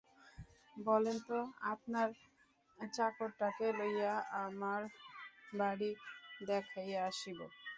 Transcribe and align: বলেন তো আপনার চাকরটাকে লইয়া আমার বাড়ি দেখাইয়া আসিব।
বলেন 0.79 1.17
তো 1.27 1.37
আপনার 1.71 2.07
চাকরটাকে 2.77 3.67
লইয়া 3.79 4.13
আমার 4.43 4.81
বাড়ি 5.53 5.89
দেখাইয়া 6.41 6.99
আসিব। 7.09 7.39